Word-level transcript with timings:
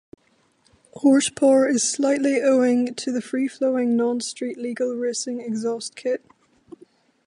Horsepower 0.93 1.69
is 1.69 1.75
up 1.83 1.87
slightly 1.95 2.41
owing 2.41 2.95
to 2.95 3.11
the 3.11 3.21
free-flowing 3.21 3.95
non-street-legal 3.95 4.95
racing 4.95 5.41
exhaust 5.41 5.95
kit. 5.95 6.25